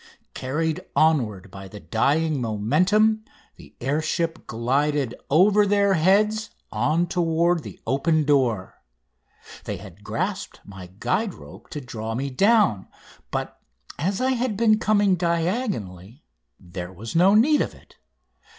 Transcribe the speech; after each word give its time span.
Carried 0.33 0.83
onward 0.95 1.51
by 1.51 1.67
the 1.67 1.79
dying 1.79 2.41
momentum, 2.41 3.23
the 3.57 3.75
air 3.79 4.01
ship 4.01 4.47
glided 4.47 5.13
over 5.29 5.63
their 5.63 5.93
heads 5.93 6.49
on 6.71 7.05
toward 7.05 7.61
the 7.61 7.79
open 7.85 8.23
door. 8.23 8.81
They 9.65 9.77
had 9.77 10.03
grasped 10.03 10.59
my 10.65 10.89
guide 10.97 11.35
rope 11.35 11.69
to 11.69 11.81
draw 11.81 12.15
me 12.15 12.31
down, 12.31 12.87
but 13.29 13.61
as 13.99 14.19
I 14.19 14.31
had 14.31 14.57
been 14.57 14.79
coming 14.79 15.13
diagonally 15.13 16.23
there 16.59 16.91
was 16.91 17.15
no 17.15 17.35
need 17.35 17.61
of 17.61 17.75
it. 17.75 17.97